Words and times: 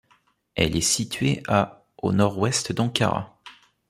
Elle 0.55 0.75
est 0.75 0.81
située 0.81 1.43
à 1.47 1.85
au 2.01 2.11
nord-ouest 2.11 2.71
d'Ankara. 2.71 3.37